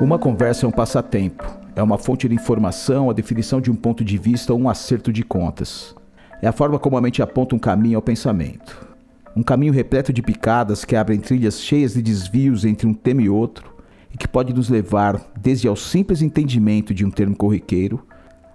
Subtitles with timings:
[0.00, 1.44] Uma conversa é um passatempo,
[1.74, 5.12] é uma fonte de informação, a definição de um ponto de vista ou um acerto
[5.12, 5.92] de contas.
[6.40, 8.86] É a forma como a mente aponta um caminho ao pensamento.
[9.34, 13.28] Um caminho repleto de picadas que abrem trilhas cheias de desvios entre um tema e
[13.28, 13.74] outro
[14.14, 18.06] e que pode nos levar desde ao simples entendimento de um termo corriqueiro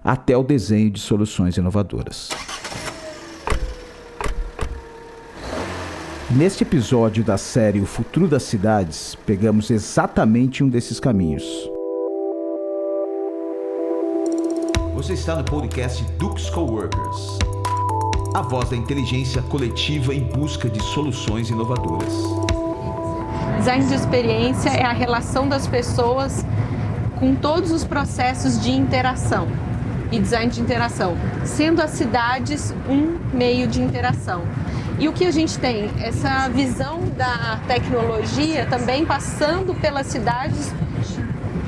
[0.01, 2.29] até o desenho de soluções inovadoras.
[6.35, 11.43] Neste episódio da série O Futuro das Cidades, pegamos exatamente um desses caminhos.
[14.95, 17.37] Você está no podcast Dux Coworkers,
[18.33, 22.11] a voz da inteligência coletiva em busca de soluções inovadoras.
[23.59, 26.43] Design de experiência é a relação das pessoas
[27.19, 29.47] com todos os processos de interação
[30.11, 31.15] e design de interação,
[31.45, 34.41] sendo as cidades um meio de interação.
[34.99, 35.89] E o que a gente tem?
[35.99, 40.73] Essa visão da tecnologia também passando pelas cidades,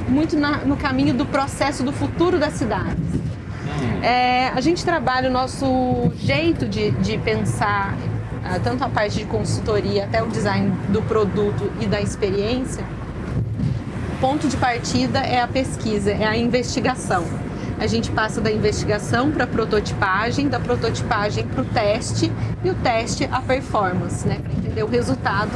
[0.08, 3.04] muito na, no caminho do processo do futuro das cidades.
[4.02, 9.26] É, a gente trabalha o nosso jeito de, de pensar, uh, tanto a parte de
[9.26, 12.86] consultoria até o design do produto e da experiência.
[14.22, 17.45] Ponto de partida é a pesquisa, é a investigação
[17.80, 22.32] a gente passa da investigação para a prototipagem, da prototipagem para o teste
[22.64, 25.52] e o teste a performance, né, para entender o resultado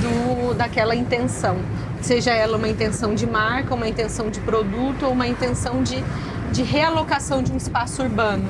[0.00, 1.56] do, daquela intenção,
[2.02, 6.04] seja ela uma intenção de marca, uma intenção de produto ou uma intenção de,
[6.52, 8.48] de realocação de um espaço urbano.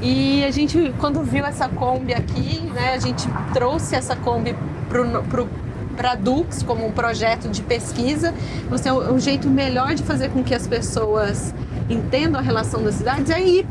[0.00, 4.56] E a gente, quando viu essa Kombi aqui, né, a gente trouxe essa Kombi
[5.96, 8.32] para a Dux como um projeto de pesquisa.
[8.70, 11.52] Você é um jeito melhor de fazer com que as pessoas
[11.88, 13.66] entendam a relação das cidades, é ir.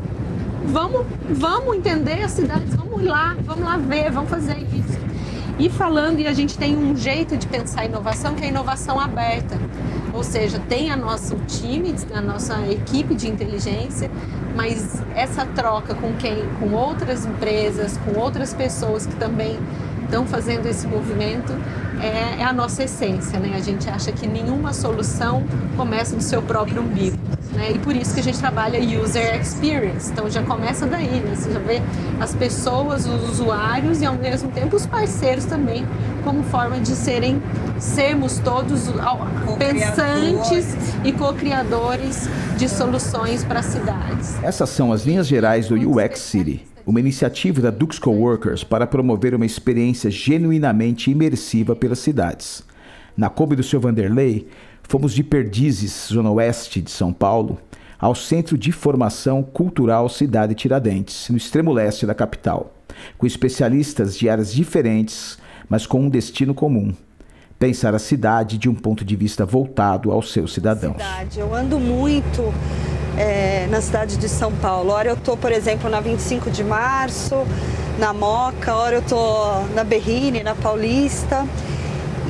[0.66, 4.98] Vamos, vamos entender as cidades, vamos lá, vamos lá ver, vamos fazer isso.
[5.58, 9.00] E falando, e a gente tem um jeito de pensar inovação que é a inovação
[9.00, 9.58] aberta.
[10.12, 14.10] Ou seja, tem a nosso time, a nossa equipe de inteligência,
[14.54, 16.44] mas essa troca com quem?
[16.60, 19.58] Com outras empresas, com outras pessoas que também
[20.08, 21.52] estão fazendo esse movimento
[22.00, 23.52] é, é, a nossa essência, né?
[23.54, 25.44] A gente acha que nenhuma solução
[25.76, 27.16] começa no seu próprio umbigo.
[27.52, 27.72] Né?
[27.72, 30.10] E por isso que a gente trabalha user experience.
[30.10, 31.34] Então já começa daí, né?
[31.34, 31.82] Você já vê
[32.20, 35.84] as pessoas, os usuários e ao mesmo tempo os parceiros também,
[36.24, 37.42] como forma de serem,
[37.78, 38.88] sermos todos
[39.58, 44.42] pensantes e co-criadores de soluções para as cidades.
[44.42, 49.34] Essas são as linhas gerais do UX City uma iniciativa da Dux Coworkers para promover
[49.34, 52.64] uma experiência genuinamente imersiva pelas cidades.
[53.14, 54.48] Na Kombi do seu Vanderlei,
[54.84, 57.58] fomos de Perdizes, zona oeste de São Paulo,
[57.98, 62.74] ao Centro de Formação Cultural Cidade Tiradentes, no extremo leste da capital,
[63.18, 65.36] com especialistas de áreas diferentes,
[65.68, 66.94] mas com um destino comum:
[67.58, 70.92] pensar a cidade de um ponto de vista voltado aos seus cidadãos.
[70.92, 71.40] Cidade.
[71.40, 72.54] Eu ando muito
[73.16, 74.90] é, na cidade de São Paulo.
[74.90, 77.34] Hora eu tô, por exemplo, na 25 de março,
[77.98, 81.44] na Moca, hora eu tô na Berrine, na Paulista.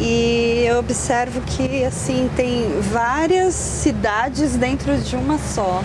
[0.00, 5.82] E eu observo que assim tem várias cidades dentro de uma só.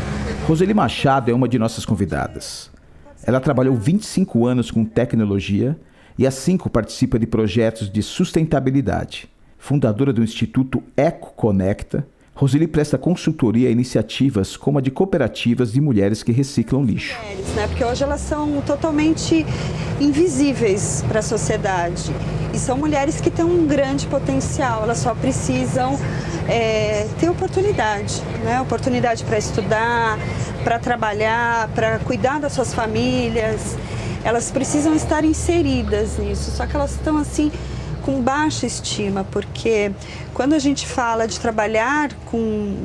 [0.48, 2.70] Roseli Machado é uma de nossas convidadas.
[3.25, 5.75] Ela trabalhou 25 anos com tecnologia
[6.18, 9.33] e há cinco participa de projetos de sustentabilidade.
[9.63, 15.79] Fundadora do Instituto Eco Conecta, Roseli presta consultoria a iniciativas como a de cooperativas de
[15.79, 17.18] mulheres que reciclam lixo.
[17.56, 17.66] Né?
[17.68, 19.46] Porque hoje elas são totalmente
[20.01, 22.12] invisíveis para a sociedade.
[22.53, 25.97] E são mulheres que têm um grande potencial, elas só precisam
[26.50, 28.59] é, ter oportunidade, né?
[28.59, 30.19] Oportunidade para estudar,
[30.66, 33.78] para trabalhar, para cuidar das suas famílias.
[34.25, 37.50] Elas precisam estar inseridas nisso, só que elas estão assim
[38.03, 39.91] com baixa estima, porque
[40.34, 42.78] quando a gente fala de trabalhar com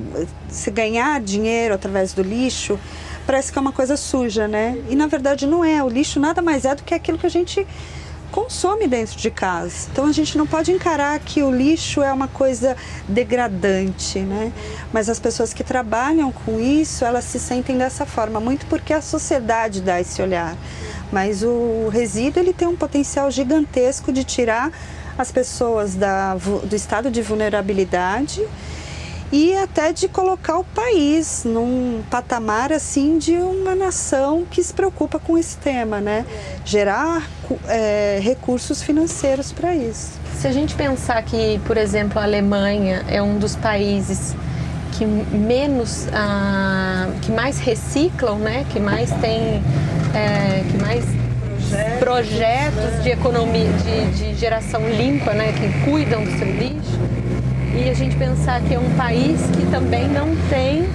[0.49, 2.79] se ganhar dinheiro através do lixo,
[3.27, 4.79] parece que é uma coisa suja, né?
[4.89, 5.83] E na verdade não é.
[5.83, 7.67] O lixo nada mais é do que aquilo que a gente
[8.31, 9.89] consome dentro de casa.
[9.91, 12.77] Então a gente não pode encarar que o lixo é uma coisa
[13.09, 14.53] degradante, né?
[14.93, 19.03] Mas as pessoas que trabalham com isso, elas se sentem dessa forma, muito porque a
[19.03, 20.57] sociedade dá esse olhar.
[21.11, 24.71] Mas o resíduo ele tem um potencial gigantesco de tirar
[25.19, 28.41] as pessoas da, do estado de vulnerabilidade
[29.31, 35.19] e até de colocar o país num patamar assim de uma nação que se preocupa
[35.19, 36.25] com esse tema, né?
[36.65, 37.29] Gerar
[37.67, 40.13] é, recursos financeiros para isso.
[40.41, 44.35] Se a gente pensar que, por exemplo, a Alemanha é um dos países
[44.93, 48.65] que menos, ah, que mais reciclam, né?
[48.71, 49.63] Que mais tem,
[50.15, 51.05] é, que mais
[51.99, 56.99] projetos de economia, de, de, geração limpa, né, que cuidam do seu lixo,
[57.75, 60.89] e a gente pensar que é um país que também não tem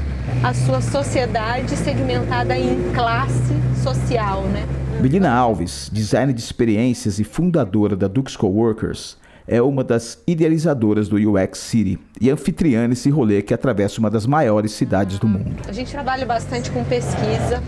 [0.43, 4.65] a sua sociedade segmentada em classe social, né?
[4.99, 9.17] Melina Alves, designer de experiências e fundadora da Dux Coworkers,
[9.47, 14.25] é uma das idealizadoras do UX City e anfitriã nesse rolê que atravessa uma das
[14.25, 15.55] maiores cidades do mundo.
[15.67, 17.61] A gente trabalha bastante com pesquisa,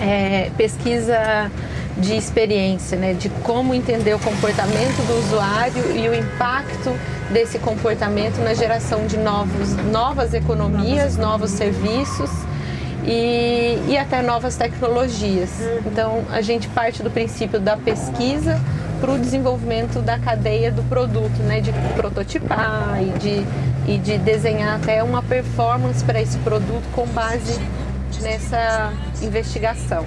[0.00, 1.50] é, pesquisa
[1.96, 6.92] de experiência, né, de como entender o comportamento do usuário e o impacto
[7.30, 12.30] desse comportamento na geração de novos, novas economias, novos serviços
[13.04, 15.50] e, e até novas tecnologias.
[15.86, 18.60] Então, a gente parte do princípio da pesquisa
[19.00, 23.46] para o desenvolvimento da cadeia do produto, né, de prototipar e de,
[23.92, 27.60] e de desenhar até uma performance para esse produto com base
[28.20, 28.92] nessa
[29.22, 30.04] investigação.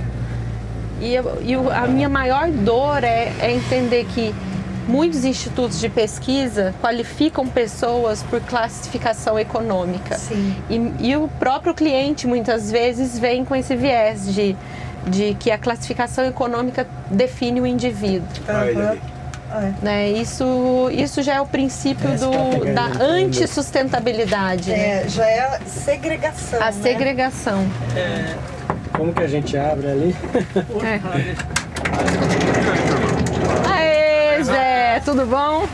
[1.01, 4.33] E, eu, e a minha maior dor é, é entender que
[4.87, 10.17] muitos institutos de pesquisa qualificam pessoas por classificação econômica.
[10.69, 14.55] E, e, o próprio cliente muitas vezes vem com esse viés de,
[15.05, 18.27] de que a classificação econômica define o indivíduo.
[18.47, 19.17] Uhum.
[19.49, 19.73] É.
[19.81, 20.09] Né?
[20.09, 24.71] Isso, isso já é o princípio do, da antissustentabilidade.
[24.71, 25.09] É, né?
[25.09, 26.61] Já é a segregação.
[26.61, 26.71] A né?
[26.71, 27.65] segregação.
[27.95, 28.35] É,
[28.97, 30.15] como que a gente abre ali?
[30.83, 30.99] É.
[33.69, 35.67] Aê, Zé, tudo bom?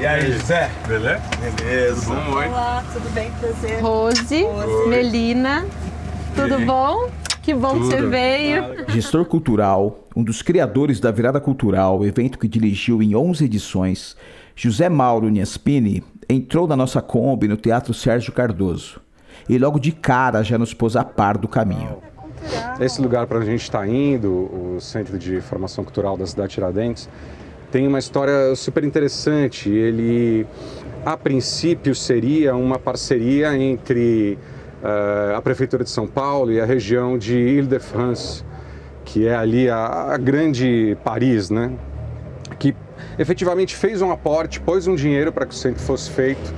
[0.00, 0.70] E aí, Zé?
[0.86, 1.20] Beleza?
[1.40, 2.06] Beleza.
[2.06, 2.36] Tudo bom?
[2.36, 2.46] Oi.
[2.46, 3.30] Olá, tudo bem?
[3.40, 3.80] Prazer.
[3.82, 4.88] Rose, Rose.
[4.88, 5.66] Melina,
[6.36, 7.08] tudo bom?
[7.42, 7.80] Que bom tudo.
[7.80, 8.88] que você veio.
[8.88, 14.16] Gestor cultural, um dos criadores da Virada Cultural, evento que dirigiu em 11 edições,
[14.54, 19.00] José Mauro Niaspini entrou na nossa Kombi no Teatro Sérgio Cardoso.
[19.48, 22.11] E logo de cara já nos pôs a par do caminho.
[22.80, 26.54] Esse lugar para a gente está indo, o Centro de Formação Cultural da cidade de
[26.54, 27.08] Tiradentes,
[27.70, 29.70] tem uma história super interessante.
[29.70, 30.46] Ele,
[31.04, 34.38] a princípio, seria uma parceria entre
[34.82, 38.44] uh, a Prefeitura de São Paulo e a região de Ile-de-France,
[39.04, 41.72] que é ali a, a grande Paris, né?
[42.58, 42.74] Que
[43.18, 46.52] efetivamente fez um aporte, pôs um dinheiro para que o centro fosse feito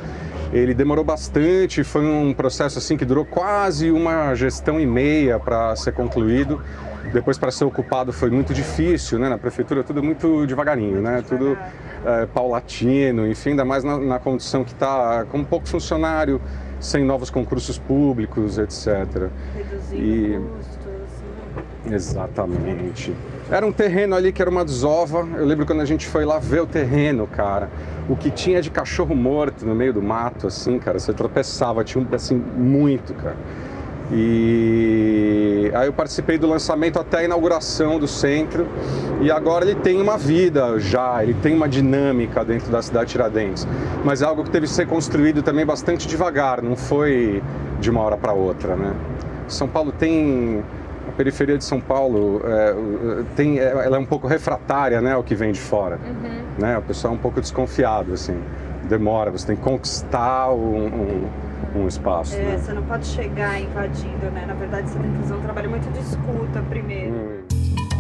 [0.55, 5.75] ele demorou bastante, foi um processo assim que durou quase uma gestão e meia para
[5.75, 6.63] ser concluído.
[7.13, 9.29] Depois para ser ocupado foi muito difícil, né?
[9.29, 11.23] Na prefeitura tudo muito devagarinho, né?
[11.29, 11.59] Tudo
[12.07, 16.41] é, paulatino, enfim, ainda mais na, na condição que está com pouco funcionário,
[16.79, 19.29] sem novos concursos públicos, etc.
[19.57, 20.41] Reduzindo e...
[21.91, 23.15] Exatamente.
[23.51, 25.29] Era um terreno ali que era uma desova.
[25.37, 27.69] Eu lembro quando a gente foi lá ver o terreno, cara
[28.09, 32.05] o que tinha de cachorro morto no meio do mato, assim, cara, você tropeçava, tinha
[32.05, 33.37] um, assim, muito, cara.
[34.13, 38.69] E aí eu participei do lançamento até a inauguração do centro
[39.23, 43.13] e agora ele tem uma vida já, ele tem uma dinâmica dentro da cidade de
[43.13, 43.67] Tiradentes.
[44.05, 47.43] Mas é algo que teve que ser construído também bastante devagar, não foi
[47.81, 48.95] de uma hora para outra, né?
[49.49, 50.63] São Paulo tem
[51.17, 52.75] periferia de São Paulo é,
[53.37, 55.99] tem, é, ela é um pouco refratária, né, ao que vem de fora.
[56.05, 56.43] Uhum.
[56.59, 56.79] Né?
[56.79, 58.39] O pessoal é um pouco desconfiado, assim.
[58.89, 61.31] Demora, você tem que conquistar um, um,
[61.77, 62.37] um espaço.
[62.37, 62.59] É, né?
[62.59, 64.45] você não pode chegar invadindo, né?
[64.47, 67.13] Na verdade, você tem que fazer um trabalho muito de escuta primeiro.
[67.13, 67.34] Hum.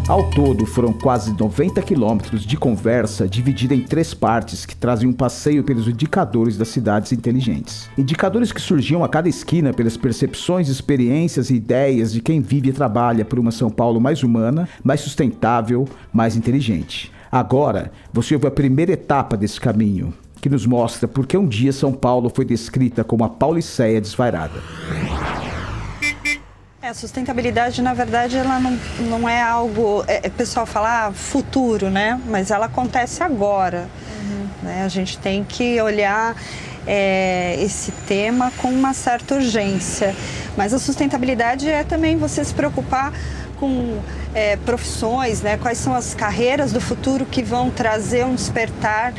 [0.06, 5.14] Ao todo, foram quase 90 quilômetros de conversa dividida em três partes que trazem um
[5.14, 7.88] passeio pelos indicadores das cidades inteligentes.
[7.96, 12.72] Indicadores que surgiam a cada esquina pelas percepções, experiências e ideias de quem vive e
[12.72, 17.10] trabalha por uma São Paulo mais humana, mais sustentável, mais inteligente.
[17.32, 21.72] Agora, você ouve a primeira etapa desse caminho, que nos mostra por que um dia
[21.72, 24.60] São Paulo foi descrita como a Pauliceia desvairada.
[26.84, 30.04] É, a sustentabilidade, na verdade, ela não, não é algo.
[30.06, 32.20] É, o pessoal fala ah, futuro, né?
[32.26, 33.88] Mas ela acontece agora.
[34.20, 34.48] Uhum.
[34.64, 34.82] Né?
[34.84, 36.36] A gente tem que olhar
[36.86, 40.14] é, esse tema com uma certa urgência.
[40.58, 43.14] Mas a sustentabilidade é também você se preocupar
[43.58, 43.98] com
[44.34, 45.56] é, profissões, né?
[45.56, 49.14] quais são as carreiras do futuro que vão trazer um despertar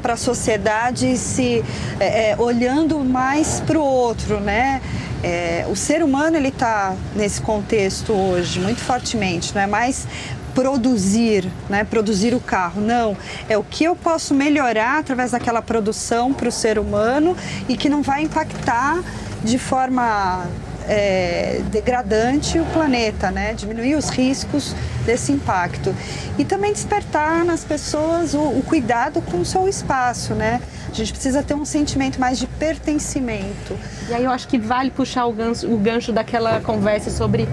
[0.00, 1.62] para a sociedade se
[1.98, 4.80] é, é olhando mais para o outro, né?
[5.22, 10.06] É, o ser humano ele está nesse contexto hoje muito fortemente, não é mais
[10.54, 13.16] produzir, né, produzir o carro, não,
[13.48, 17.36] é o que eu posso melhorar através daquela produção para o ser humano
[17.68, 19.02] e que não vai impactar
[19.44, 20.46] de forma
[20.90, 23.54] é, degradante o planeta, né?
[23.54, 24.74] diminuir os riscos
[25.06, 25.94] desse impacto.
[26.36, 30.34] E também despertar nas pessoas o, o cuidado com o seu espaço.
[30.34, 30.60] Né?
[30.90, 33.78] A gente precisa ter um sentimento mais de pertencimento.
[34.08, 37.48] E aí eu acho que vale puxar o gancho, o gancho daquela conversa sobre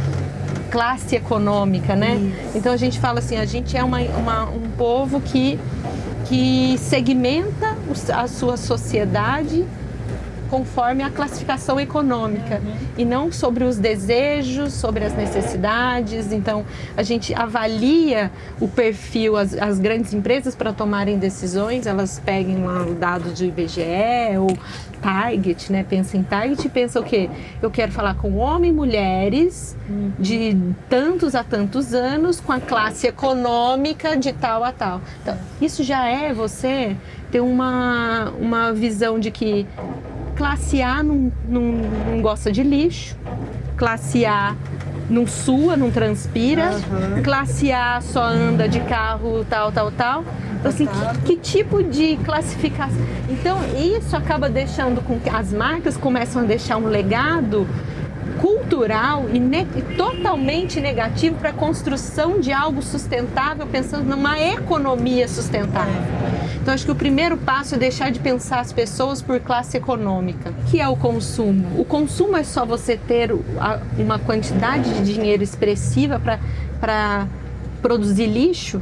[0.72, 2.16] classe econômica, né?
[2.16, 2.58] Isso.
[2.58, 5.58] Então a gente fala assim, a gente é uma, uma, um povo que,
[6.26, 7.78] que segmenta
[8.14, 9.66] a sua sociedade
[10.50, 12.74] conforme a classificação econômica uhum.
[12.98, 16.32] e não sobre os desejos, sobre as necessidades.
[16.32, 22.64] Então, a gente avalia o perfil, as, as grandes empresas para tomarem decisões, elas peguem
[22.64, 24.58] lá o dado do IBGE ou
[25.02, 25.86] target, né?
[25.88, 27.30] Pensa em target e pensa o quê?
[27.62, 30.12] Eu quero falar com homens e mulheres uhum.
[30.20, 30.58] de
[30.90, 35.02] tantos a tantos anos com a classe econômica de tal a tal.
[35.22, 36.96] Então, isso já é você
[37.32, 39.66] ter uma, uma visão de que
[40.38, 43.18] classe A não, não, não gosta de lixo,
[43.76, 44.56] classe A
[45.10, 47.24] não sua, não transpira, uhum.
[47.24, 50.24] classe A só anda de carro tal, tal, tal.
[50.60, 50.88] Então, assim,
[51.24, 52.98] que, que, tipo de classificação?
[53.30, 57.68] Então, isso acaba deixando com que as marcas começam a deixar um legado
[58.42, 59.66] cultural e, ne
[59.96, 66.02] totalmente negativo para a construção de algo sustentável, pensando numa economia sustentável.
[66.62, 70.54] Então, acho que o primeiro passo é deixar de pensar as pessoas por classe econômica,
[70.70, 71.80] que é o consumo.
[71.80, 73.32] O consumo é só você ter
[73.98, 76.22] uma quantidade de dinheiro expressiva
[76.82, 77.28] para
[77.82, 78.82] produzir lixo,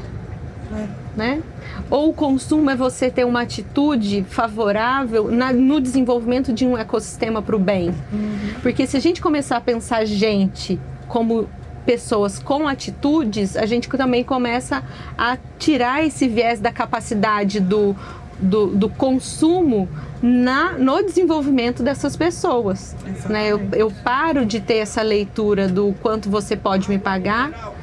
[0.74, 1.05] é.
[1.16, 1.42] Né?
[1.90, 7.42] Ou o consumo é você ter uma atitude favorável na, no desenvolvimento de um ecossistema
[7.42, 7.90] para o bem.
[7.90, 8.38] Uhum.
[8.62, 11.48] Porque se a gente começar a pensar gente como
[11.86, 14.84] pessoas com atitudes, a gente também começa
[15.18, 17.96] a tirar esse viés da capacidade do,
[18.40, 19.88] do, do consumo
[20.22, 22.96] na, no desenvolvimento dessas pessoas.
[23.30, 23.50] Né?
[23.50, 27.74] Eu, eu paro de ter essa leitura do quanto você pode me pagar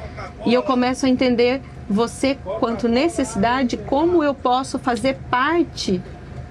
[0.45, 6.01] e eu começo a entender você quanto necessidade, como eu posso fazer parte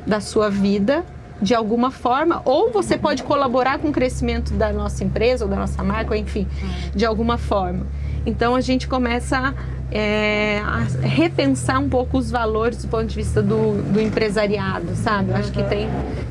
[0.06, 1.04] da sua vida
[1.40, 5.56] de alguma forma, ou você pode colaborar com o crescimento da nossa empresa ou da
[5.56, 6.46] nossa marca, enfim,
[6.94, 7.84] de alguma forma.
[8.24, 9.52] Então a gente começa
[9.90, 15.30] é, a repensar um pouco os valores do ponto de vista do, do empresariado, sabe?
[15.30, 15.88] Eu acho que tem,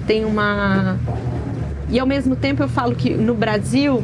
[0.08, 0.98] tem uma.
[1.90, 4.02] E ao mesmo tempo eu falo que no Brasil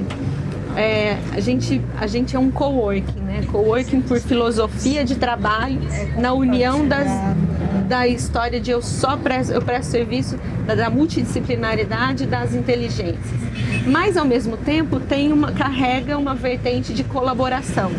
[0.78, 3.44] é, a, gente, a gente é um coworking, né?
[3.52, 5.80] Coworking por filosofia de trabalho,
[6.20, 7.08] na união das,
[7.88, 13.18] da história de eu só presto, eu presto serviço da, da multidisciplinaridade das inteligências.
[13.88, 17.92] Mas ao mesmo tempo tem uma, carrega uma vertente de colaboração.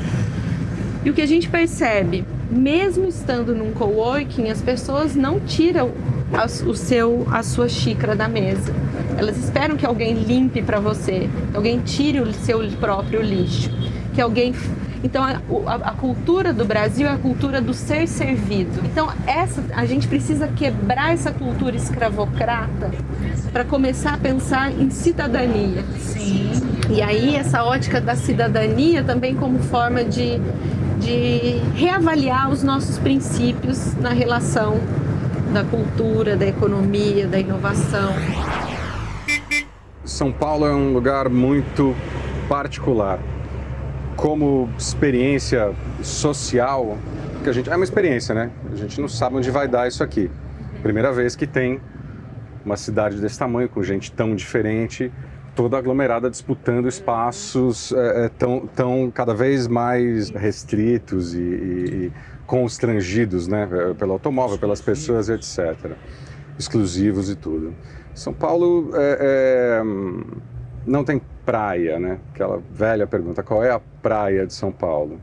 [1.04, 5.93] E o que a gente percebe, mesmo estando num coworking, as pessoas não tiram
[6.33, 8.75] a, o seu, a sua xícara da mesa.
[9.17, 13.71] Elas esperam que alguém limpe para você, que alguém tire o seu próprio lixo,
[14.14, 14.55] que alguém
[15.02, 18.85] então a, a, a, cultura do Brasil é a cultura do ser servido.
[18.85, 22.90] Então essa a gente precisa quebrar essa cultura escravocrata
[23.52, 25.85] para começar a pensar em cidadania.
[25.99, 26.50] Sim.
[26.90, 30.40] E aí essa ótica da cidadania também como forma de,
[30.99, 34.81] de reavaliar os nossos princípios na relação
[35.52, 38.12] da cultura, da economia, da inovação.
[40.05, 41.95] São Paulo é um lugar muito
[42.49, 43.19] particular.
[44.17, 46.99] Como experiência social,
[47.45, 48.50] que a gente é uma experiência, né?
[48.73, 50.31] A gente não sabe onde vai dar isso aqui.
[50.83, 51.81] Primeira vez que tem
[52.64, 55.12] uma cidade desse tamanho, com gente tão diferente,
[55.58, 62.12] toda aglomerada disputando espaços é, é tão, tão cada vez mais restritos e, e,
[62.46, 65.96] constrangidos né, pelo automóvel, pelas pessoas, etc.
[66.56, 67.74] Exclusivos e tudo.
[68.14, 69.82] São Paulo é, é,
[70.86, 72.20] não tem praia, né?
[72.32, 75.20] Aquela velha pergunta: qual é a praia de São Paulo?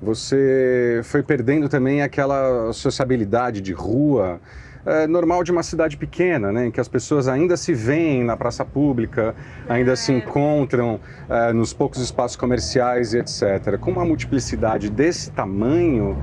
[0.00, 4.40] Você foi perdendo também aquela sociabilidade de rua
[4.84, 8.36] é, normal de uma cidade pequena, né, em que as pessoas ainda se veem na
[8.36, 9.34] praça pública,
[9.68, 13.78] ainda se encontram é, nos poucos espaços comerciais e etc.
[13.80, 16.16] Com uma multiplicidade desse tamanho,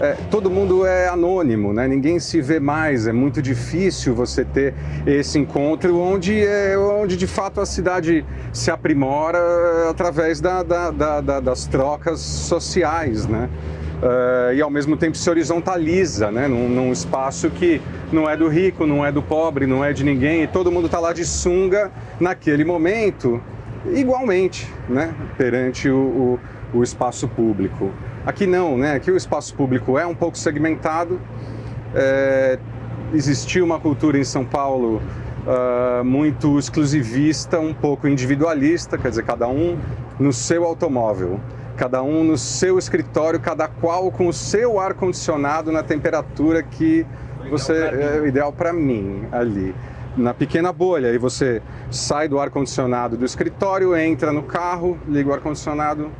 [0.00, 1.86] é, todo mundo é anônimo, né?
[1.86, 4.74] ninguém se vê mais, é muito difícil você ter
[5.06, 9.38] esse encontro onde, é, onde de fato a cidade se aprimora
[9.88, 13.26] através da, da, da, das trocas sociais.
[13.26, 13.48] Né?
[14.02, 16.48] Uh, e ao mesmo tempo se horizontaliza né?
[16.48, 17.80] Num, num, espaço que
[18.12, 20.86] não é do rico, não é do pobre, não é de ninguém, e todo mundo
[20.86, 23.40] está lá de sunga naquele momento,
[23.94, 25.14] igualmente, né?
[25.38, 26.38] perante o,
[26.74, 27.90] o, o espaço público.
[28.26, 28.94] Aqui não, né?
[28.94, 31.20] Aqui o espaço público é um pouco segmentado.
[31.94, 32.58] É,
[33.12, 35.00] existiu uma cultura em São Paulo
[35.46, 39.78] uh, muito exclusivista, um pouco individualista, quer dizer, cada um
[40.18, 41.40] no seu automóvel,
[41.76, 47.06] cada um no seu escritório, cada qual com o seu ar condicionado na temperatura que
[47.50, 49.74] você é ideal para mim ali
[50.16, 51.12] na pequena bolha.
[51.12, 56.10] E você sai do ar condicionado do escritório, entra no carro, liga o ar condicionado,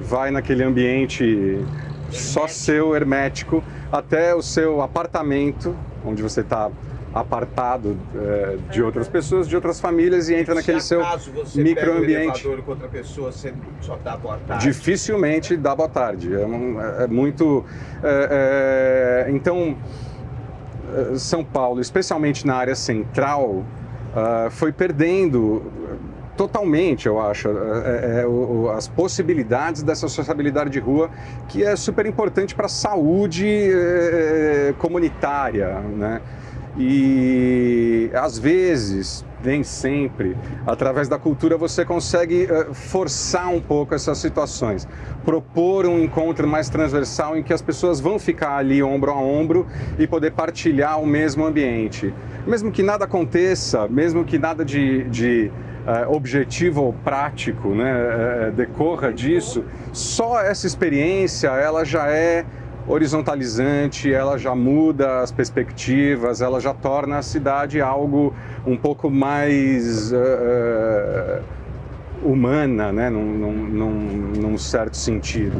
[0.00, 1.64] vai naquele ambiente
[2.10, 6.70] só seu, hermético, até o seu apartamento, onde você está
[7.14, 11.00] apartado é, de outras pessoas, de outras famílias e entra naquele seu
[11.54, 12.48] microambiente.
[12.48, 14.66] Um com outra pessoa, você só dá boa tarde.
[14.66, 16.34] Dificilmente dá boa tarde.
[16.34, 17.64] É, um, é muito.
[18.02, 19.76] É, é então,
[20.92, 25.62] é, São Paulo, especialmente na área central, uh, foi perdendo
[26.36, 31.08] totalmente, eu acho, é, é, o, as possibilidades dessa sociabilidade de rua,
[31.48, 36.20] que é super importante para a saúde é, comunitária, né?
[36.76, 44.18] E às vezes, nem sempre, através da cultura você consegue uh, forçar um pouco essas
[44.18, 44.88] situações,
[45.24, 49.66] propor um encontro mais transversal em que as pessoas vão ficar ali ombro a ombro
[49.98, 52.12] e poder partilhar o mesmo ambiente.
[52.46, 55.52] Mesmo que nada aconteça, mesmo que nada de, de
[55.86, 57.94] uh, objetivo ou prático né,
[58.48, 62.44] uh, decorra disso, só essa experiência ela já é
[62.86, 68.34] horizontalizante, ela já muda as perspectivas, ela já torna a cidade algo
[68.66, 71.42] um pouco mais uh,
[72.22, 73.10] humana, né?
[73.10, 73.92] num, num,
[74.36, 75.56] num, certo sentido.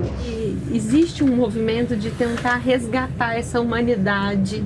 [0.72, 4.64] Existe um movimento de tentar resgatar essa humanidade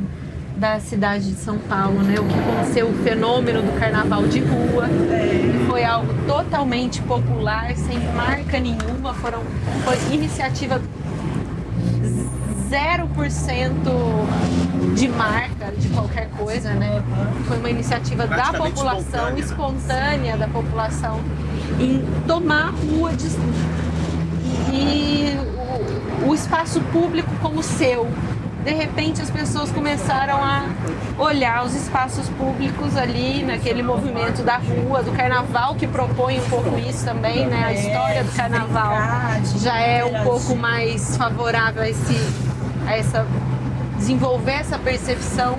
[0.57, 2.19] da cidade de São Paulo, né?
[2.19, 5.67] O que aconteceu, o fenômeno do carnaval de rua, é.
[5.69, 9.41] foi algo totalmente popular, sem marca nenhuma, foram,
[9.85, 10.81] foi iniciativa
[12.71, 17.03] 0% de marca de qualquer coisa, né?
[17.47, 19.41] Foi uma iniciativa da população, espontânea, né?
[19.41, 21.21] espontânea da população,
[21.81, 23.29] em tomar a rua de,
[24.73, 25.37] e
[26.25, 28.09] o, o espaço público como seu,
[28.65, 30.65] de repente as pessoas começaram a
[31.19, 36.79] olhar os espaços públicos ali naquele movimento da rua, do carnaval que propõe um pouco
[36.79, 37.65] isso também, né?
[37.65, 38.95] A história do carnaval
[39.57, 42.15] já é um pouco mais favorável a esse
[42.89, 43.27] a essa
[43.99, 45.59] desenvolver essa percepção.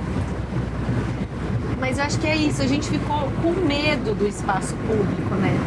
[1.80, 5.58] Mas eu acho que é isso, a gente ficou com medo do espaço público, né?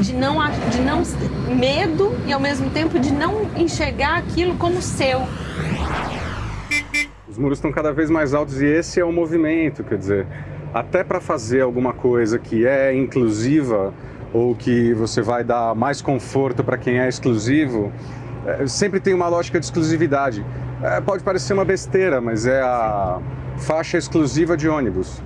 [0.00, 0.38] de não
[0.70, 1.02] de não
[1.54, 5.22] medo e ao mesmo tempo de não enxergar aquilo como seu.
[7.28, 10.26] Os muros estão cada vez mais altos e esse é o movimento, quer dizer,
[10.72, 13.92] até para fazer alguma coisa que é inclusiva
[14.32, 17.92] ou que você vai dar mais conforto para quem é exclusivo,
[18.58, 20.44] é, sempre tem uma lógica de exclusividade.
[20.82, 23.20] É, pode parecer uma besteira, mas é a
[23.58, 25.22] faixa exclusiva de ônibus.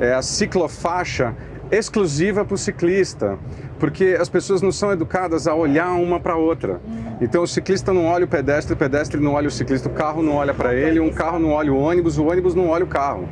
[0.00, 1.34] É a ciclofaixa
[1.70, 3.38] exclusiva para o ciclista,
[3.78, 6.80] porque as pessoas não são educadas a olhar uma para outra.
[7.20, 10.22] Então o ciclista não olha o pedestre, o pedestre não olha o ciclista, o carro
[10.22, 12.88] não olha para ele, um carro não olha o ônibus, o ônibus não olha o
[12.88, 13.28] carro.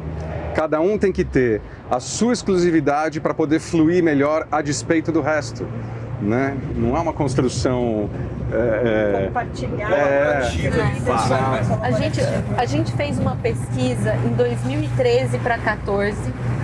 [0.54, 5.20] Cada um tem que ter a sua exclusividade para poder fluir melhor a despeito do
[5.20, 5.66] resto
[6.20, 6.56] né?
[6.76, 8.08] Não é uma construção
[8.52, 9.94] é, é compartilhada.
[9.94, 10.38] É,
[11.82, 12.20] a gente
[12.56, 16.16] a gente fez uma pesquisa em 2013 para 14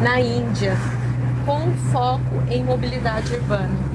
[0.03, 0.77] na Índia
[1.45, 3.91] com foco em mobilidade urbana.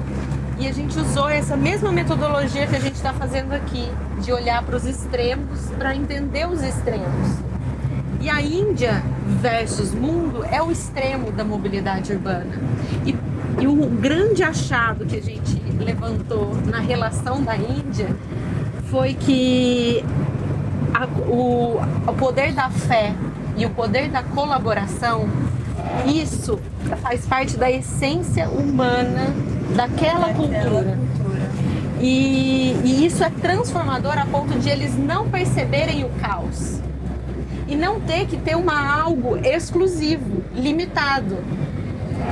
[0.58, 3.90] E a gente usou essa mesma metodologia que a gente está fazendo aqui,
[4.22, 7.38] de olhar para os extremos para entender os extremos.
[8.20, 9.02] E a Índia
[9.40, 12.58] versus mundo é o extremo da mobilidade urbana.
[13.04, 13.14] E
[13.58, 18.14] e o grande achado que a gente levantou na relação da Índia
[18.90, 20.04] foi que
[20.94, 23.14] a, o, o poder da fé
[23.56, 25.28] e o poder da colaboração,
[26.06, 26.58] isso
[27.02, 29.34] faz parte da essência humana
[29.74, 30.98] daquela cultura.
[32.00, 36.78] E, e, isso é transformador a ponto de eles não perceberem o caos
[37.66, 41.38] e não ter que ter uma algo exclusivo, limitado.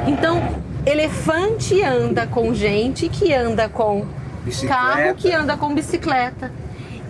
[0.07, 0.43] Então,
[0.87, 4.07] elefante anda com gente que anda com
[4.45, 4.75] bicicleta.
[4.75, 6.53] carro, que anda com bicicleta.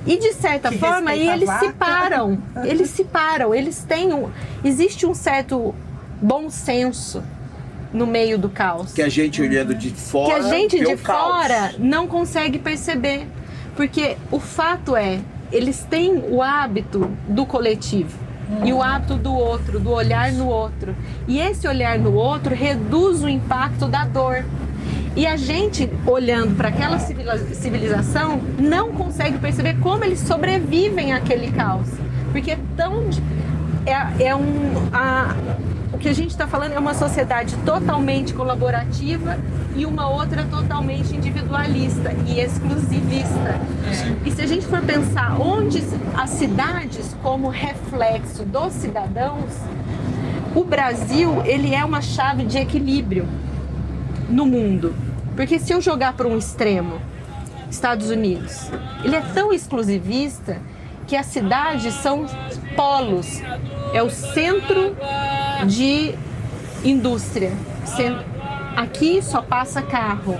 [0.06, 2.38] E de certa que forma, aí eles se param.
[2.64, 4.30] Eles se param, eles têm um.
[4.62, 5.74] Existe um certo
[6.20, 7.22] bom senso
[7.92, 8.92] no meio do caos.
[8.92, 10.34] Que a gente olhando de fora.
[10.34, 11.78] Que a gente de fora caos.
[11.78, 13.26] não consegue perceber.
[13.74, 18.23] Porque o fato é, eles têm o hábito do coletivo
[18.64, 20.94] e o hábito do outro, do olhar no outro.
[21.26, 24.44] E esse olhar no outro reduz o impacto da dor.
[25.16, 31.88] E a gente, olhando para aquela civilização, não consegue perceber como eles sobrevivem àquele caos.
[32.32, 33.08] Porque é tão.
[33.86, 34.88] É, é um.
[34.92, 35.34] A,
[35.94, 39.38] o que a gente está falando é uma sociedade totalmente colaborativa
[39.76, 43.60] e uma outra totalmente individualista e exclusivista.
[44.24, 45.80] E se a gente for pensar onde
[46.16, 49.52] as cidades como reflexo dos cidadãos,
[50.52, 53.28] o Brasil ele é uma chave de equilíbrio
[54.28, 54.96] no mundo.
[55.36, 57.00] Porque se eu jogar para um extremo,
[57.70, 58.68] Estados Unidos,
[59.04, 60.60] ele é tão exclusivista
[61.06, 62.26] que as cidades são
[62.74, 63.40] polos
[63.94, 64.94] é o centro
[65.66, 66.14] de
[66.84, 67.52] indústria.
[68.76, 70.36] Aqui só passa carro.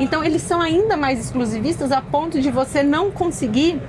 [0.00, 3.80] Então eles são ainda mais exclusivistas a ponto de você não conseguir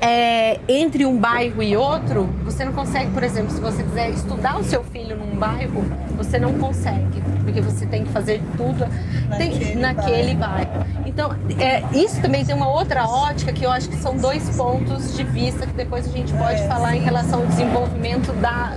[0.00, 4.58] é, entre um bairro e outro, você não consegue, por exemplo, se você quiser estudar
[4.58, 5.84] o seu filho num bairro,
[6.16, 8.86] você não consegue, porque você tem que fazer tudo
[9.28, 10.70] naquele, tem, naquele bairro.
[10.70, 10.86] bairro.
[11.06, 15.16] Então, é, isso também tem uma outra ótica que eu acho que são dois pontos
[15.16, 18.76] de vista que depois a gente pode é, falar em relação ao desenvolvimento da,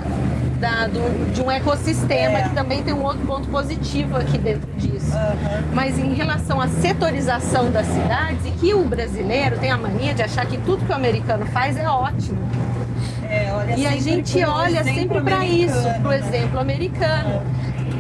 [0.62, 2.44] da, do, de um ecossistema é.
[2.44, 5.12] que também tem um outro ponto positivo aqui dentro disso.
[5.12, 5.74] Uhum.
[5.74, 10.22] Mas em relação à setorização das cidades, e que o brasileiro tem a mania de
[10.22, 12.38] achar que tudo que o americano faz é ótimo.
[13.28, 17.42] É, e a gente olha sempre para isso, para o exemplo americano.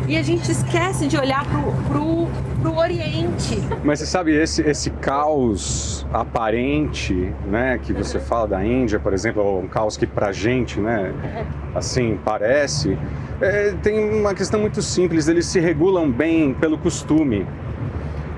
[0.08, 2.30] E a gente esquece de olhar para o
[2.62, 3.60] para o Oriente.
[3.84, 9.60] Mas você sabe, esse, esse caos aparente, né, que você fala da Índia, por exemplo,
[9.60, 11.12] um caos que para a gente, né,
[11.74, 12.98] assim, parece,
[13.42, 17.46] é, tem uma questão muito simples, eles se regulam bem pelo costume.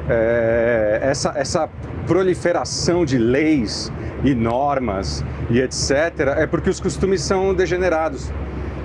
[0.10, 1.70] É, essa, essa
[2.06, 3.92] proliferação de leis
[4.24, 5.92] e normas e etc.
[6.38, 8.32] é porque os costumes são degenerados.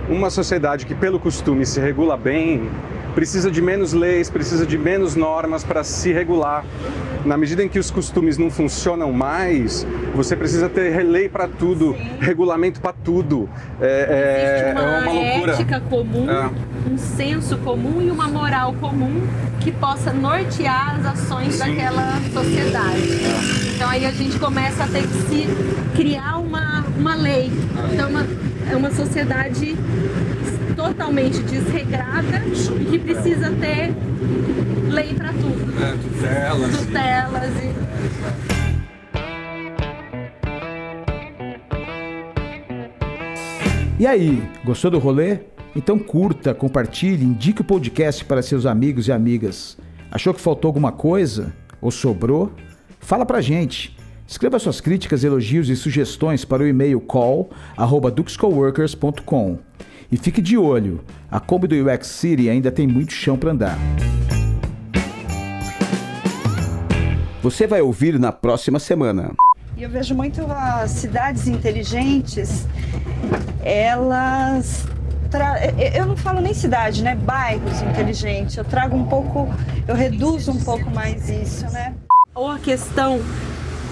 [0.09, 2.69] Uma sociedade que pelo costume se regula bem,
[3.19, 6.65] precisa de menos leis, precisa de menos normas para se regular.
[7.25, 11.95] Na medida em que os costumes não funcionam mais, você precisa ter lei para tudo,
[11.95, 12.11] Sim.
[12.21, 13.51] regulamento para tudo.
[13.81, 15.53] É, é, uma, é uma loucura.
[15.55, 16.49] ética comum, é.
[16.89, 19.27] um senso comum e uma moral comum
[19.59, 21.75] que possa nortear as ações Sim.
[21.75, 23.25] daquela sociedade.
[23.25, 23.75] É.
[23.75, 25.49] Então aí a gente começa a ter que se
[25.97, 27.51] criar uma, uma lei.
[27.93, 28.25] Então uma,
[28.71, 29.77] é uma sociedade
[30.89, 32.43] totalmente desregrada
[32.81, 33.95] e que precisa ter
[34.91, 35.83] lei para tudo.
[35.83, 36.77] É, tutelas.
[36.79, 37.69] Tutelas e...
[44.01, 45.41] E aí, gostou do rolê?
[45.77, 49.77] Então curta, compartilhe, indique o podcast para seus amigos e amigas.
[50.11, 51.53] Achou que faltou alguma coisa?
[51.83, 52.51] Ou sobrou?
[52.99, 53.95] Fala pra gente.
[54.27, 59.59] Escreva suas críticas, elogios e sugestões para o e-mail call@duxcoworkers.com.
[60.11, 63.79] E fique de olho, a Kombi do UX City ainda tem muito chão para andar.
[67.43, 69.33] Você vai ouvir na próxima semana.
[69.77, 72.67] Eu vejo muito as cidades inteligentes,
[73.63, 74.87] elas
[75.31, 75.59] Tra...
[75.95, 77.15] eu não falo nem cidade, né?
[77.15, 78.57] Bairros inteligentes.
[78.57, 79.47] Eu trago um pouco,
[79.87, 81.95] eu reduzo um pouco mais isso, né?
[82.35, 83.21] Ou a questão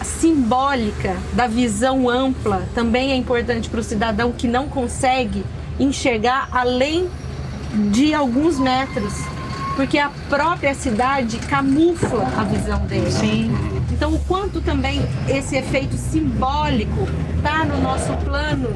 [0.03, 5.45] simbólica da visão ampla também é importante para o cidadão que não consegue
[5.79, 7.09] enxergar além
[7.91, 9.13] de alguns metros,
[9.75, 13.11] porque a própria cidade camufla a visão dele.
[13.11, 13.51] Sim.
[13.93, 18.69] Então, o quanto também esse efeito simbólico está no nosso plano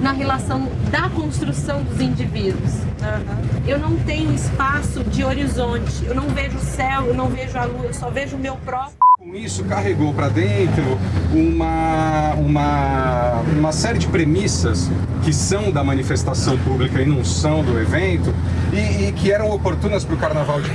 [0.00, 2.74] na relação da construção dos indivíduos.
[2.74, 3.62] Uhum.
[3.66, 7.64] Eu não tenho espaço de horizonte, eu não vejo o céu, eu não vejo a
[7.64, 8.96] lua, eu só vejo o meu próprio.
[9.32, 10.84] Com isso, carregou para dentro
[11.32, 14.90] uma, uma, uma série de premissas
[15.24, 18.34] que são da manifestação pública e não são do evento,
[18.74, 20.68] e, e que eram oportunas para o carnaval de.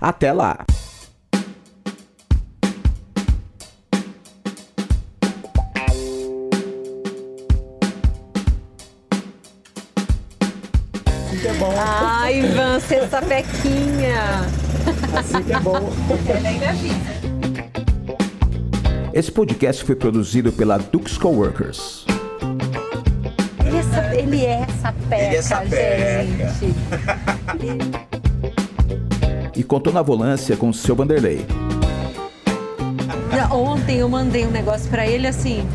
[0.00, 0.64] Até lá!
[11.76, 14.61] Ai, Ivan, sexta pequinha.
[15.18, 15.92] Assim que é bom.
[16.28, 16.96] Ela ainda avisa.
[19.12, 22.06] Esse podcast foi produzido pela Dux Coworkers.
[23.64, 26.24] Ele é, ele é sapeca, ele é sapeca.
[26.24, 26.74] gente.
[29.58, 31.46] e contou na volância com o seu Vanderlei.
[33.50, 35.66] Ontem eu mandei um negócio para ele assim,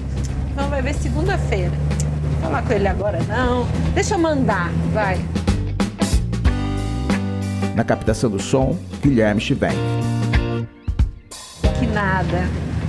[0.55, 1.73] não vai ver segunda-feira.
[2.41, 3.67] Falar com ele agora não.
[3.93, 5.19] Deixa eu mandar, vai.
[7.75, 8.75] Na captação do som,
[9.07, 9.73] Guilherme Chivenk.
[11.79, 12.43] Que nada.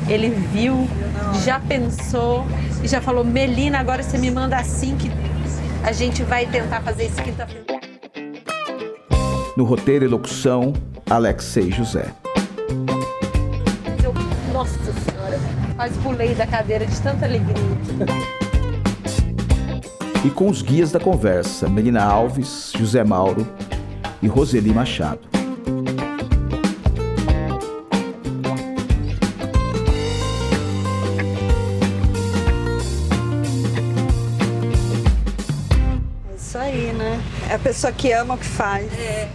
[0.09, 0.89] Ele viu,
[1.45, 2.45] já pensou
[2.83, 5.09] e já falou: Melina, agora você me manda assim que
[5.85, 7.65] a gente vai tentar fazer isso quinta-feira.
[9.57, 10.73] No roteiro e locução,
[11.09, 12.07] Alexei José.
[14.03, 14.13] Eu,
[14.53, 15.39] nossa Senhora,
[15.77, 17.55] quase pulei da cadeira de tanta alegria.
[20.25, 23.47] E com os guias da conversa, Melina Alves, José Mauro,
[24.21, 25.38] e Roseli Machado.
[37.59, 38.93] Pessoa que ama o que faz.
[38.93, 39.29] É.